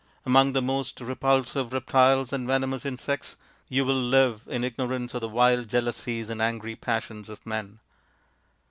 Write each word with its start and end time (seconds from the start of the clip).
Among 0.25 0.53
the 0.53 0.63
most 0.63 0.99
re 0.99 1.13
pulsive 1.13 1.71
reptiles 1.73 2.33
and 2.33 2.47
venomous 2.47 2.87
insects 2.87 3.35
you 3.69 3.85
will 3.85 3.93
live 4.01 4.45
THE 4.45 4.57
GREAT 4.57 4.75
DROUGHT 4.75 4.77
259 4.87 4.87
in 4.87 4.89
ignorance 4.95 5.13
of 5.13 5.21
the 5.21 5.27
vile 5.27 5.63
jealousies 5.63 6.29
and 6.31 6.41
angry 6.41 6.75
passions 6.75 7.29
of 7.29 7.45
men. 7.45 7.77